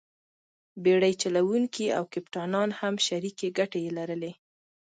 [0.83, 4.31] بېړۍ چلوونکي او کپټانان هم شریکې ګټې یې لرلې.